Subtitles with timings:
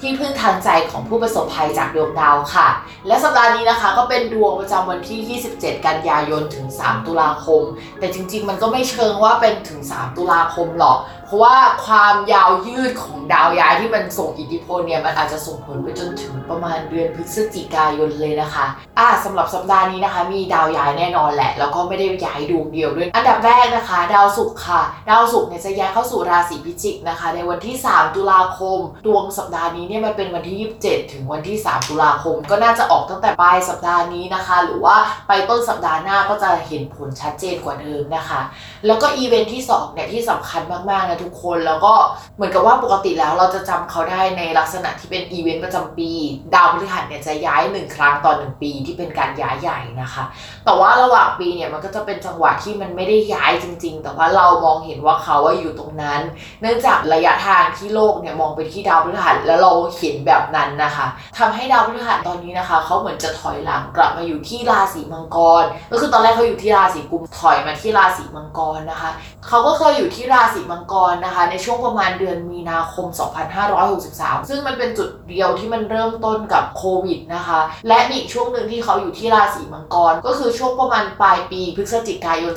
[0.00, 2.68] ที่พึ่งทางใจของผู้ประสบภัยจากดวงดาวค่ะ
[3.06, 7.62] และสัปดาห์นี้นะคะก็เป็นดวงประจำวันที่ 27 กันยายนถึง 3 ตุลาคม
[8.00, 18.66] แต่จริง ๆ มันก็ไม่เชิงว่าเป็นถึง 3 ตุลาคมหรอก เพราะว่าความยาวยืดของดาวย้ายที่มันส่งอิทธิพลเนี่ยมันอาจจะส่งผลไปจนถึงประมาณเดือนพฤศจิกายนเลยนะคะ
[18.98, 34.96] อ่าสำหรับสัปดาห์นี้นะคะ มีดาวย้ายแน่นอนแหละ แล้วก็ไม่ได้ย้ายดวงเดียวด้วย อันดับแรกนะคะ ดาวศุกร์ค่ะ ดาวศุกร์เนี่ยจะย้ายเข้าสู่ราศีพิจิกนะคะ ในวันที่ 3 ตุลาคม ดวงสัปดาห์นี้เนี่ยมันเป็นวันที่ 27 ถึงวันที่ 3 ตุลาคม ก็น่าจะออกตั้งแต่ปลายสัปดาห์นี้นะคะ หรือว่า
[35.28, 38.40] ไปต้นสัปดาห์หน้าก็จะเห็นผลชัดเจนกว่าเดิมนะคะ
[38.86, 41.94] แล้วก็อีเวนท์ที่2เนี่ยที่สำคัญมากๆนะทุกคนแล้วก็
[42.36, 46.10] เหมือนกับว่าปกติแล้วเราจะจำเขาได้ในลักษณะที่เป็นอีเวนต์ประจำปี
[46.54, 50.24] ดาวพฤหัสเนี่ยจะย้ายหนึ่งครั้งต่อหนึ่งปีที่เป็นการย้ายใหญ่นะคะ
[50.64, 56.20] แต่ว่าระหว่างปีเนี่ยมันก็จะเป็นจังหวะที่มันไม่ได้ย้ายจริง ๆ แต่ว่าเรามองเห็นว่าเขาว่าอยู่ตรงนั้น
[56.60, 61.06] เนื่องจากระยะทางที่โลกเนี่ยมองไปที่ดาวพฤหัสแล้วเราเห็นแบบนั้นนะคะ
[61.38, 69.10] ทำให้ดาวพฤหัสตอนนี้นะคะเขาเหมือนจะถอยหลังกลับมาอยู่ที่ราศีมังกร ก็คือตอนแรกเขาอยู่ที่ราศีกุมถอยมาที่ราศีมังกรนะคะ
[69.48, 73.06] เขาก็เคยอยู่ที่ราศีมังกรนะคะ ในช่วงประมาณเดือนมีนาคม
[73.78, 82.52] 2563 ซึ่งมันเป็นจุดเดียวที่มันเริ่มต้นกับโควิดนะคะ และมีอีกช่วงหนึ่งที่เขาอยู่ที่ราศีมังกร ก็คือช่วงประมาณปลายปีพฤศจิกายน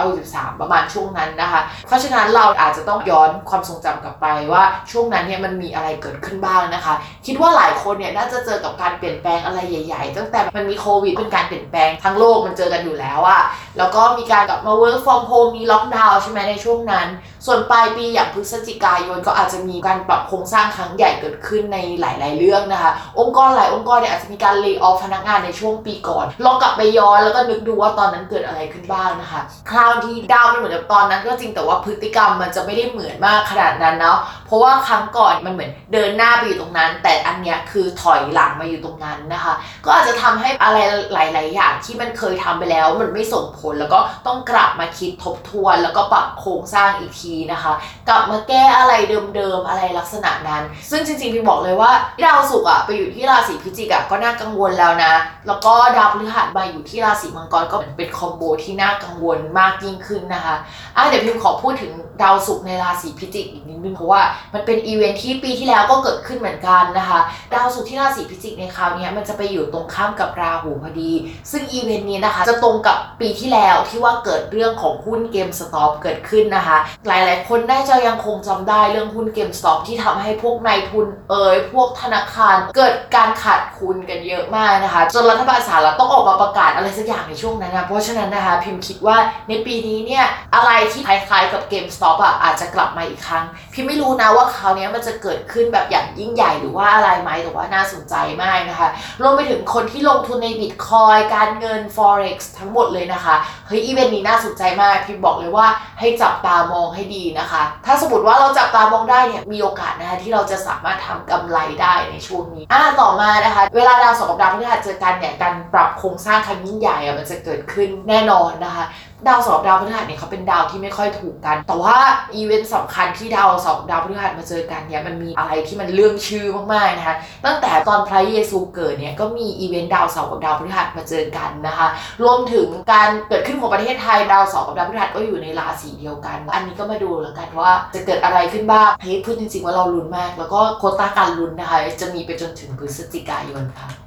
[0.00, 6.94] 2563 ประมาณช่วงนั้นนะคะ เพราะฉะนั้นเราอาจจะต้องย้อนความทรงจำกลับไปว่าช่วงนั้นเนี่ยมันมีอะไรเกิดขึ้นบ้างนะคะ
[7.26, 13.42] คิดว่าหลายคนเนี่ยน่าจะเจอกับการเปลี่ยนแปลงอะไรใหญ่ ๆ ตั้งแต่มันมีโควิดเป็นการเปลี่ยนแปลงทั้งโลกมันเจอกันอยู่แล้วอะ
[13.78, 17.06] แล้วก็มีการกลับมา work from home มีล็อกดาวน์ใช่ไหมในช่วงนั้น
[17.46, 29.40] ส่วนปลายปีอย่างพฤศจิกายนก็อาจจะมีการปรับโครงสร้างครั้งใหญ่เกิดขึ้นในหลาย ๆ เรื่องนะคะ องค์กรหลายองค์กรเนี่ยอาจจะมีการเลิกออฟพนักงานในช่วงปีก่อน ลองกลับไปย้อนแล้วก็นึกดูว่าตอนนั้นเกิดอะไรขึ้นบ้างนะคะ
[29.70, 40.78] คราวที่ดาวมันเหมือนกับตอนนั้นก็จริงแต่ว่าพฤติกรรมมันจะไม่ได้เหมือนมากขนาดนั้นเนาะ เพราะว่าครั้งก่อนมันเหมือนเดินหน้าไปอยู่ตรงนั้น แต่อันเนี้ยคือถอยหลังมาอยู่ตรงนั้นนะคะ ก็อาจจะทำให้อะไร
[41.12, 47.72] หลาย ๆ อย่างที่มันเคยทำไปแล้วมันไม่ส่งผลแล้วก็ต้องกลับมาคิดทบทวน แล้วก็ปรับโครงสร้างอีกทีนะคะ
[48.08, 48.92] กลับมาแก้อะไร
[49.34, 51.92] เดิม ๆ อะไรลักษณะนั้น ซึ่งจริง ๆ พิมบอกเลยว่า
[52.24, 55.12] ดาวศุกร์อะไปอยู่ที่ราศีพิจิกอะก็น่ากังวลแล้วนะ
[55.46, 60.56] แล้วก็ดาวพฤหัสมาอยู่ที่ราศีมังกรก็เป็นคอมโบที่น่ากังวลมากยิ่งขึ้นนะคะ
[60.96, 61.92] อะเดี๋ยวพิมขอพูดถึง
[62.22, 64.22] ดาวศุกร์ในราศีพิจิกอีกนิดนึงเพราะว่า
[64.54, 67.20] มันเป็นอีเวนท์ที่ปีที่แล้วก็เกิดขึ้นเหมือนกันนะคะ
[67.54, 71.12] ดาวศุกร์ที่ราศีพิจิกในคราวนี้มันจะไปอยู่ตรงข้ามกับราหูพอดี
[71.50, 89.16] ซึ่งอีเวนต์นี้นะคะ จะตรงกับปีที่แล้วที่ว่าเกิดเรื่องของหุ้น GameStop เกิดขึ้นนะคะ หลายๆ คนน่าจะยังคงจำได้เรื่องหุ้น GameStop ที่ทำให้พวกนายทุนเอยพวกธนาคารเกิดการขาดทุนกันเยอะมากนะคะจนรัฐบาลสหรัฐต้องออกมาประกาศอะไรสักอย่างในช่วงนั้นนะเพราะฉะนั้นนะคะพิมพ์คิดว่า
[89.48, 98.88] ในปีนี้เนี่ยอะไรที่คล้ายๆกับ GameStop อะอาจจะกลับมาอีกครั้ง พิมไม่รู้นะว่าคราวนี้มันจะเกิดขึ้นแบบอย่างยิ่งใหญ่หรือว่าอะไรไหมแต่ว่าน่าสนใจมากนะคะ
[99.22, 103.34] รวมไปถึงคนที่ลงทุนในบิตคอยน์การเงิน forex ทั้งหมดเลยนะคะ
[103.66, 105.66] เฮ้ยอีเวนต์นี้น่าสนใจมากพิมบอกเลยว่า
[106.00, 118.84] ให้จับตามองให้ดีนะคะ ถ้าสมมติว่าเราจับตามองได้เนี่ยมีโอกาสนะคะที่เราจะสามารถทำกำไรได้ในช่วงนี้อ่าต่อมานะคะ เวลาดาวเสาร์กับดาวพฤหัสเจอกันเนี่ยการปรับโครงสร้างครั้งยิ่งใหญ่อะมันจะเกิดขึ้นแน่นอนนะคะ
[119.26, 121.96] ดาวเสาร์ดาวพฤหัสเนี่ยเขาเป็นดาวที่ไม่ค่อยถูกกัน แต่ว่า
[122.34, 131.86] อีเวนต์สำคัญที่ดาวเสาร์ดาวพฤหัสมาเจอกันเนี่ยมันมีอะไรที่มันเลื่องชื่อมากๆนะคะตั้งแต่ตอนพระเยซูเกิดเนี่ยก็มีอีเวนต์ดาวเสาร์กับดาวพฤหัสมาเจอกันนะคะ
[132.22, 144.05] รวมถึงการเกิดขึ้นของประเทศไทยดาวเสาร์กับดาวพฤหัสก็อยู่ในราศีเดียวกัน อันนี้ก็มาดูแล้วกันว่าจะเกิดอะไรขึ้นบ้างเฮ้ยพูดจริงๆว่าเราลุ้นมาก แล้วก็โควต้าการลุ้นนะคะจะมีไปจนถึงพฤศจิกายนค่ะ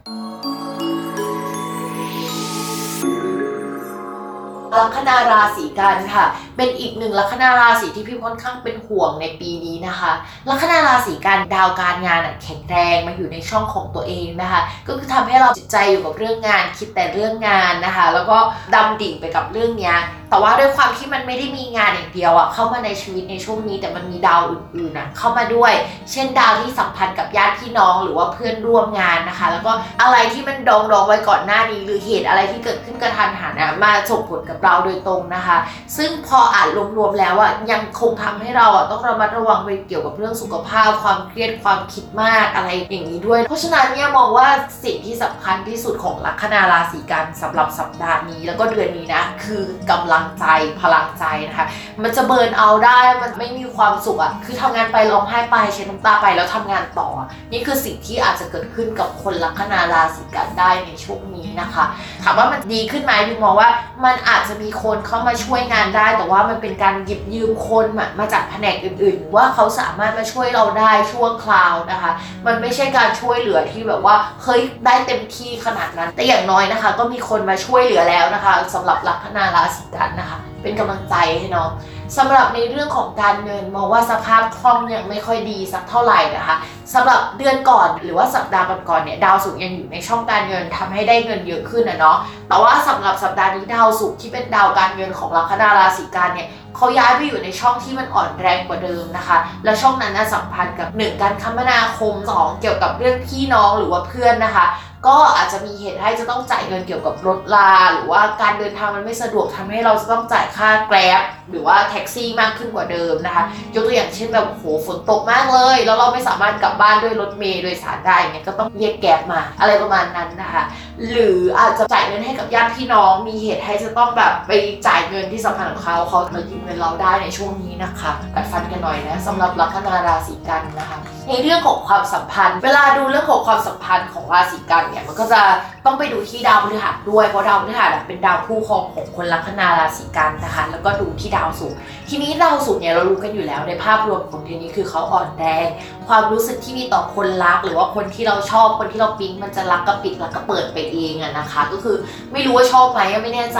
[4.80, 6.26] ลัคนาราศีกันย์ค่ะ
[6.58, 10.12] เป็นอีกหนึ่งลัคนาราศีที่พิมค่อนข้างเป็นห่วงในปีนี้นะคะ
[10.50, 18.38] ลัคนาราศีกันดาวการงานแข็งแรงมาอยู่ในช่องของตัวเองนะคะ ก็คือทำให้เราจิตใจอยู่กับเรื่องงานคิดแต่เรื่องงานนะคะ แล้วก็
[18.76, 19.94] ดำดิ่งไปกับเรื่องนี้
[20.30, 25.74] แต่ว่าด้วยความที่มันไม่ได้มีงานอย่างเดียวอะเข้ามาในชีวิตในช่วงนี้แต่มันมีดาวอื่นๆอะเข้ามาด้วย
[26.12, 29.72] เช่นดาวที่สัมพันธ์กับญาติพี่น้องหรือว่าเพื่อนร่วมงานนะคะ แล้วก็
[30.02, 35.58] อะไรที่มันดองดองๆไว้ก่อนหน้านี้ หรือเหตุอะไรที่เกิดขึ้นกระทันหันอะมาส่งผลกับเราโดยตรงนะคะ
[35.98, 44.48] ซึ่งพออ่านรวมๆแล้วอะยังคงทำให้เราอะต้องระมัดระวังไปเกี่ยวกับเรื่องสุขภาพ ความเครียดความคิดมากอะไรอย่างนี้ด้วย เพราะฉะนั้นเนี่ยมองว่า
[44.84, 50.46] สิ่งที่สำคัญที่สุดของลัคนาราศีกันสำหรับสัปดาห์นี้ แล้วก็เดือนนี้นะคือกำลังังใจ
[50.82, 51.68] พลังใจนะคะ
[52.04, 57.10] มันจะเบิร์นเอาได้มันไม่มีความสุขอะคือทำงานไปร้องไห้ไปใช้น้ำตาไปแล้วทำงานต่อ
[57.52, 61.86] นี่คือสิ่งที่อาจจะเกิดขึ้นกับคนลัคนาราศีกันได้ในช่วงนี้นะคะ
[62.24, 63.70] ถามว่ามันดีขึ้นไหมพิมมองว่า
[64.06, 72.12] มันอาจจะมีคนเข้ามาช่วยงานได้ แต่ว่ามันเป็นการหยิบยืมคนมามาจากแผนกอื่นๆ ว่าเขาสามารถมาช่วยเราได้ชั่วคราวนะคะ
[72.46, 81.70] มันไม่ใช่การช่วยเหลือที่แบบว่าเฮ้ยได้เต็มที่ขนาดนั้น แต่อย่างน้อยนะคะ ก็มีคนมาช่วยเหลือแล้วนะคะสำหรับลัคนาราศีกันนะคะ เป็นกำลังใจให้น้อง
[82.18, 86.58] สำหรับในเรื่องของการเงินมองว่าสภาพคล่องยังไม่ค่อยดีสักเท่าไหร่นะคะ
[86.94, 92.18] สำหรับเดือนก่อนหรือว่าสัปดาห์ก่อนๆเนี่ยดาวศุกร์ยังอยู่ในช่องการเงินทำให้ได้เงินเยอะขึ้นนะเนาะ
[92.48, 104.66] แต่ว่าสำหรับสัปดาห์นี้ดาวศุกร์ที่เป็นดาวการเงินของลัคนาราศีกันเนี่ยเขาย้ายไปอยู่ในช่องที่มันอ่อนแรงกว่าเดิมนะคะ แล้วช่องนั้นน่ะสัมพันธ์กับหนึ่งการคมนาคมสองเกี่ยวกับเรื่องพี่น้องหรือว่าเพื่อนนะคะ
[105.08, 111.22] ก็อาจจะมีเหตุให้จะต้องจ่ายเงินเกี่ยวกับรถลา หรือว่าการเดินทางมันไม่สะดวกทำให้เราจะต้องจ่ายค่าแกร็บ
[111.52, 113.44] หรือว่าแท็กซี่มากขึ้นกว่าเดิมนะคะ
[113.74, 120.64] ยกตัวอย่างเช่นแบบโหฝนตกมากเลย แล้วเราไม่สามารถกลับบ้านด้วยรถเมล์โดยสารได้เงี้ยก็ต้องเรียกแกร็บมา อะไรประมาณนั้นนะคะ
[121.12, 124.52] หรืออาจจะจ่ายเงินให้กับญาติพี่น้องมีเหตุให้จะต้องแบบไป
[124.88, 130.98] จ่ายเงินที่สำคัญของเขาเขามายืมเงินเราได้ในช่วงนี้นะคะกัดฟันกันหน่อยนะสำหรับลัคนาราศีกันนะคะ
[131.28, 135.42] ในเรื่องของความสัมพันธ์ เวลาดูเรื่องของความสัมพันธ์ของราศีกันเนี่ยมันก็จะ
[135.86, 141.74] ต้องไปดูที่ดาวพฤหัสด้วยเพราะดาวพฤหัสอะเป็นดาวคู่ครองของคนลัคนาราศีกันนะคะแล้วก็ดูที่ดาวศุก
[142.10, 145.68] ทีนี้ดาวศุกเนี่ยเรารู้กันอยู่แล้วในภาพรวมของเดือนนี้คือเขาอ่อนแรง
[146.08, 151.96] ความรู้สึกที่มีต่อคนรัก หรือว่าคนที่เราชอบคนที่เราปิ๊งมันจะรักกับปิดรักกับเปิดไปเองอะนะคะ ก็คือ
[152.32, 153.60] ไม่รู้ว่าชอบไหมไม่แน่ใจ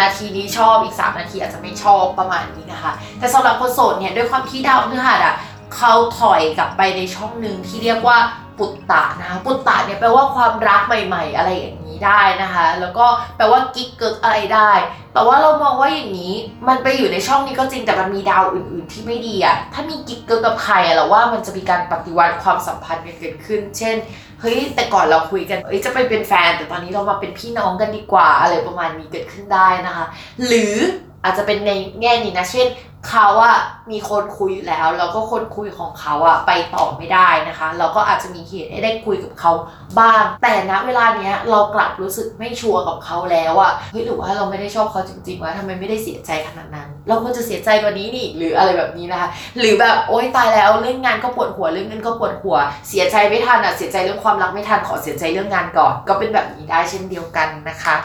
[0.00, 5.36] นาทีนี้ชอบอีก 3 นาทีอาจจะไม่ชอบประมาณนี้นะคะ แต่สำหรับคนโสดเนี่ยด้วยความที่ดาวพฤหัสอะ
[5.76, 8.18] เขาถอยกลับไปในช่องหนึ่งที่เรียกว่า
[8.58, 13.06] ปุตตะนะคะปุตตะเนี่ยแปลว่าความรักใหม่ ๆ อะไรอย่างนี้ ได้นะคะ แล้วก็
[13.36, 14.70] แปลว่ากิ๊กเกิกอะไรได้
[15.14, 16.34] แต่ว่าเรามองว่าอย่างนี้
[16.68, 23.96] มันไปอยู่ในช่องนี้ก็จริงแต่มันมีดาวอื่น ๆ ที่ไม่ดีอะถ้ามีกิ๊กเกิกกับใครอะเราว่ามันจะมีการปฏิวัติความสัมพันธ์กันเกิดขึ้น เช่น
[24.40, 30.06] เฮ้ยแต่ก่อนเราคุยกันเอ้ยจะไปเป็นแฟน แต่ตอนนี้เรามาเป็นพี่น้องกันดีกว่าอะไรประมาณนี้เกิดขึ้นได้นะคะ
[30.46, 30.76] หรือ
[31.24, 32.66] อาจจะเป็นในแง่นี้นะเช่น
[33.06, 33.58] เขาอะ
[33.90, 39.52] มีคนคุยอยู่แล้ว แล้วก็คนคุยของเขาอะไปต่อไม่ได้นะคะเราก็อาจจะมีเหตุให้ได้คุยกับเขา
[39.98, 49.28] บ้าง แต่ณเวลาเนี้ยเรากลับรู้สึกไม่ชัวร์กับเขาแล้วอะเฮ้ยหรือว่าเราไม่ได้ชอบเขาจริงๆวะทำไมไม่ได้เสียใจขนาดนั้น เราควรจะเสียใจกว่านี้นี่หรืออะไรแบบนี้นะคะ
[49.58, 52.56] หรือแบบโอ๊ยตายแล้วเรื่องงานก็ปวดหัวเรื่องเงินก็ปวดหัว
[52.88, 57.96] เสียใจไม่ทันอะเสียใจเรื่องความรักไม่ทันขอเสียใจเรื่องงานก่อน ก็เป็นแบบนี้ได้เช่นเดียวกันนะคะ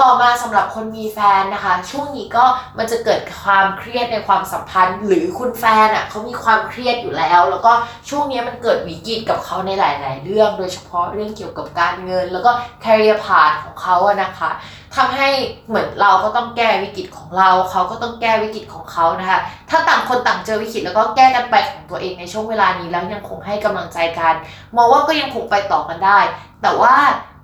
[0.00, 2.44] ต่อมาสำหรับคนมีแฟนนะคะ ช่วงนี้ก็
[2.78, 7.72] มันจะเกิดความเครียดในความสัมพันธ์ หรือคุณแฟนอะเขามีความเครียดอยู่แล้ว แล้วก็
[8.08, 12.50] ช่วงนี้มันเกิดวิกฤตกับเขาในหลาย ๆ เรื่อง โดยเฉพาะเรื่องเกี่ยวกับการเงิน แล้วก็
[12.84, 14.50] career path ของเขาอะนะคะ
[14.96, 15.28] ทำให้
[15.68, 19.40] เหมือนเราก็ต้องแก้วิกฤตของเรา เขาก็ต้องแก้วิกฤตของเขานะคะ
[19.70, 24.34] ถ้าต่างคนต่างเจอวิกฤตแล้วก็แก้กันไปของตัวเองในช่วงเวลานี้แล้วยังคงให้กำลังใจกัน
[24.76, 26.18] มองว่าก็ยังคงไปต่อกันได้
[26.62, 26.94] แต่ว่า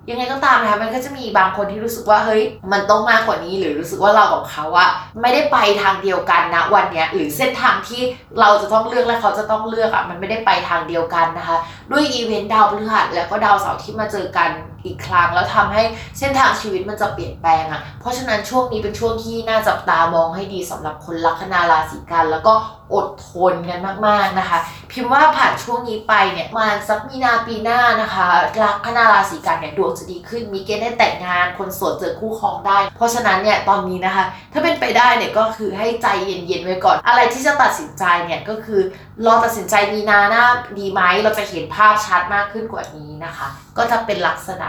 [0.09, 4.89] ยังไงก็ตามนะคะมันก็จะมีบางคนที่รู้สึกว่าเฮ้ยมันต้องมากกว่านี้หรือรู้สึกว่าเรากับเขาอะ
[5.21, 8.01] ไม่ได้ไปทางเดียวกันนะวันเนี้ยหรือเส้นทางที่
[8.39, 11.57] เราจะต้องเลือกและเขาจะต้องเลือกอะมันไม่ได้ไปทางเดียวกันนะคะ
[11.91, 14.49] ด้วยอีเวนต์ดาวพฤหัสแล้วก็ดาวเสาร์ที่มาเจอกัน
[14.85, 15.83] อีกครั้งแล้วทำให้
[16.19, 22.53] เส้นทางชีวิตมันจะเปลี่ยนแปลงอะเพราะฉะนั้นช่วงนี้เป็นช่วงที่น่าจับตามองให้ดีสำหรับคนลัคนาราศีกัน แล้วก็
[22.93, 24.59] อดทนกันมากๆนะคะ
[24.91, 28.27] พิมพ์ว่าผ่านช่วงนี้ไปเนี่ยมาสักมีนาปีหน้านะคะ
[28.63, 38.81] ลัคนาราศีกันเนี่ยดวงจะดีขึ้นมีเกณฑ์ได้แต่งงานคนโสดเจอคู่ครองได้ เพราะฉะนั้นเนี่ยตอนนี้นะคะ ถ้าเป็นไปได้เนี่ยก็คือให้ใจเย็นๆไว้ก่อน อะไรที่จะตัดสินใจเนี่ยก็คือ
[39.25, 40.43] รอตัดสินใจมีนาหน้า
[40.79, 44.68] ดีไหมเราจะเห็นภาพชัดมากขึ้นกว่านี้นะคะ ก็จะเป็นลักษณะ